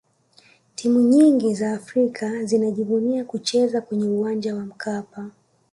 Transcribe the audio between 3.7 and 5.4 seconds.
kwenye uwanja wa mkapa